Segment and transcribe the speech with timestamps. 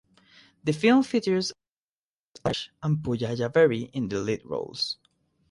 [0.63, 4.97] The film features Allari Naresh and Pooja Jhaveri in the lead roles.